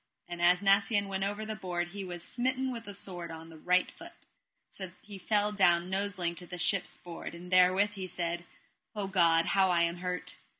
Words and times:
And 0.27 0.41
as 0.41 0.63
Nacien 0.63 1.05
went 1.07 1.23
over 1.23 1.45
the 1.45 1.55
board 1.55 1.89
he 1.89 2.03
was 2.03 2.23
smitten 2.27 2.71
with 2.71 2.87
a 2.87 2.93
sword 2.95 3.29
on 3.29 3.49
the 3.49 3.57
right 3.59 3.91
foot, 3.91 4.13
that 4.79 4.93
he 5.03 5.19
fell 5.19 5.51
down 5.51 5.91
noseling 5.91 6.33
to 6.37 6.47
the 6.47 6.57
ship's 6.57 6.97
board; 6.97 7.35
and 7.35 7.51
therewith 7.51 7.91
he 7.91 8.07
said: 8.07 8.43
O 8.95 9.05
God, 9.05 9.45
how 9.45 9.71
am 9.71 9.95
I 9.95 9.99
hurt. 9.99 10.37